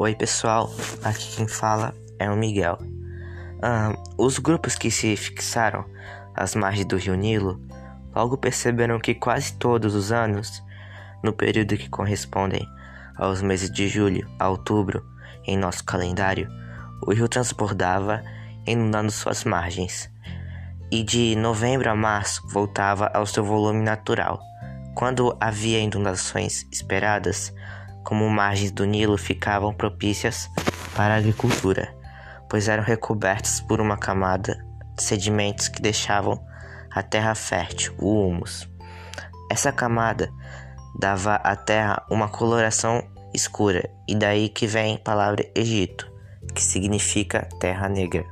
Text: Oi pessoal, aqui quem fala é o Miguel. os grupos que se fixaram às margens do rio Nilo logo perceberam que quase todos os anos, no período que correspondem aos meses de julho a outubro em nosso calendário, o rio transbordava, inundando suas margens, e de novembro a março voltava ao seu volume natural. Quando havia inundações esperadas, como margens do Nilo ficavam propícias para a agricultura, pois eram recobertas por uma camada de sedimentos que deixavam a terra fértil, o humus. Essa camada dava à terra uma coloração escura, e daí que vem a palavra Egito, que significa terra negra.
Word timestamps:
Oi 0.00 0.14
pessoal, 0.14 0.70
aqui 1.02 1.34
quem 1.34 1.48
fala 1.48 1.92
é 2.20 2.30
o 2.30 2.36
Miguel. 2.36 2.78
os 4.16 4.38
grupos 4.38 4.76
que 4.76 4.92
se 4.92 5.16
fixaram 5.16 5.84
às 6.36 6.54
margens 6.54 6.86
do 6.86 6.96
rio 6.96 7.16
Nilo 7.16 7.60
logo 8.14 8.38
perceberam 8.38 9.00
que 9.00 9.12
quase 9.12 9.54
todos 9.54 9.96
os 9.96 10.12
anos, 10.12 10.62
no 11.20 11.32
período 11.32 11.76
que 11.76 11.88
correspondem 11.88 12.64
aos 13.16 13.42
meses 13.42 13.68
de 13.72 13.88
julho 13.88 14.30
a 14.38 14.48
outubro 14.48 15.04
em 15.44 15.58
nosso 15.58 15.82
calendário, 15.82 16.48
o 17.04 17.12
rio 17.12 17.26
transbordava, 17.26 18.22
inundando 18.68 19.10
suas 19.10 19.42
margens, 19.42 20.08
e 20.92 21.02
de 21.02 21.34
novembro 21.34 21.90
a 21.90 21.96
março 21.96 22.46
voltava 22.46 23.10
ao 23.12 23.26
seu 23.26 23.42
volume 23.42 23.82
natural. 23.82 24.40
Quando 24.94 25.36
havia 25.40 25.80
inundações 25.80 26.68
esperadas, 26.70 27.52
como 28.08 28.26
margens 28.30 28.70
do 28.70 28.86
Nilo 28.86 29.18
ficavam 29.18 29.74
propícias 29.74 30.50
para 30.96 31.12
a 31.12 31.16
agricultura, 31.18 31.94
pois 32.48 32.66
eram 32.66 32.82
recobertas 32.82 33.60
por 33.60 33.82
uma 33.82 33.98
camada 33.98 34.64
de 34.96 35.02
sedimentos 35.02 35.68
que 35.68 35.82
deixavam 35.82 36.42
a 36.90 37.02
terra 37.02 37.34
fértil, 37.34 37.92
o 37.98 38.26
humus. 38.26 38.66
Essa 39.52 39.70
camada 39.70 40.32
dava 40.98 41.34
à 41.34 41.54
terra 41.54 42.02
uma 42.10 42.30
coloração 42.30 43.06
escura, 43.34 43.90
e 44.08 44.14
daí 44.14 44.48
que 44.48 44.66
vem 44.66 44.94
a 44.94 45.00
palavra 45.00 45.44
Egito, 45.54 46.10
que 46.54 46.62
significa 46.62 47.46
terra 47.60 47.90
negra. 47.90 48.24